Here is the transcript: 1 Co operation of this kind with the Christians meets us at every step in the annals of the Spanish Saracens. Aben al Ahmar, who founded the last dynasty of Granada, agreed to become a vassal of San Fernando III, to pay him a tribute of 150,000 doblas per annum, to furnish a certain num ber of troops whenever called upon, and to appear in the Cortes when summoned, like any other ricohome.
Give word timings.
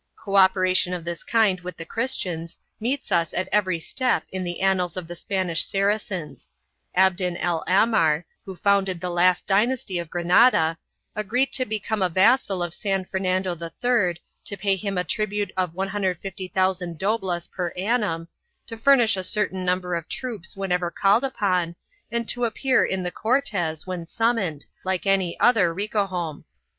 1 0.23 0.23
Co 0.25 0.35
operation 0.35 0.95
of 0.95 1.05
this 1.05 1.23
kind 1.23 1.59
with 1.61 1.77
the 1.77 1.85
Christians 1.85 2.57
meets 2.79 3.11
us 3.11 3.35
at 3.35 3.47
every 3.51 3.79
step 3.79 4.23
in 4.31 4.43
the 4.43 4.61
annals 4.61 4.97
of 4.97 5.07
the 5.07 5.15
Spanish 5.15 5.63
Saracens. 5.63 6.49
Aben 6.95 7.37
al 7.37 7.63
Ahmar, 7.67 8.23
who 8.43 8.55
founded 8.55 8.99
the 8.99 9.11
last 9.11 9.45
dynasty 9.45 9.99
of 9.99 10.09
Granada, 10.09 10.75
agreed 11.15 11.53
to 11.53 11.65
become 11.65 12.01
a 12.01 12.09
vassal 12.09 12.63
of 12.63 12.73
San 12.73 13.05
Fernando 13.05 13.55
III, 13.55 14.19
to 14.43 14.57
pay 14.57 14.75
him 14.75 14.97
a 14.97 15.03
tribute 15.03 15.51
of 15.55 15.75
150,000 15.75 16.97
doblas 16.97 17.45
per 17.51 17.69
annum, 17.77 18.27
to 18.65 18.77
furnish 18.77 19.15
a 19.15 19.23
certain 19.23 19.63
num 19.63 19.81
ber 19.81 19.93
of 19.93 20.09
troops 20.09 20.57
whenever 20.57 20.89
called 20.89 21.23
upon, 21.23 21.75
and 22.11 22.27
to 22.27 22.45
appear 22.45 22.83
in 22.83 23.03
the 23.03 23.11
Cortes 23.11 23.85
when 23.85 24.07
summoned, 24.07 24.65
like 24.83 25.05
any 25.05 25.39
other 25.39 25.71
ricohome. 25.71 26.43